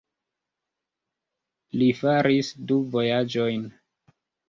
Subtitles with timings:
[1.83, 3.73] Li faris du vojaĝojn.